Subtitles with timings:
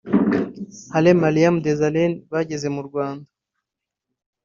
[0.93, 3.27] Hailemariam Desalegn bageze mu Rwanda